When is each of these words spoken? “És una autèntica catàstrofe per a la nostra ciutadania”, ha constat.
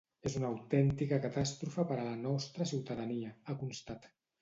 “És 0.27 0.35
una 0.37 0.47
autèntica 0.53 1.19
catàstrofe 1.27 1.87
per 1.93 1.99
a 2.01 2.09
la 2.09 2.17
nostra 2.25 2.71
ciutadania”, 2.75 3.39
ha 3.55 3.61
constat. 3.65 4.15